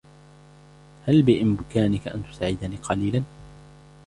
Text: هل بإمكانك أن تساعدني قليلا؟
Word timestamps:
هل 1.05 1.21
بإمكانك 1.21 2.07
أن 2.07 2.23
تساعدني 2.31 2.75
قليلا؟ 2.75 3.23